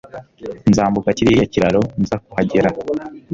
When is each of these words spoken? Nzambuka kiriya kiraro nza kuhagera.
Nzambuka 0.69 1.09
kiriya 1.17 1.45
kiraro 1.53 1.81
nza 2.01 2.17
kuhagera. 2.23 2.69